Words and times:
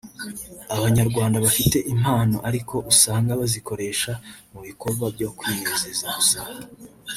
Abanyarwanda 0.75 1.37
bafite 1.45 1.77
impano 1.93 2.37
ariko 2.49 2.75
usanga 2.91 3.39
bazikoresha 3.41 4.11
mu 4.51 4.59
bikorwa 4.67 5.05
byo 5.15 5.29
kwinezeza 5.37 6.05
gusa 6.15 6.39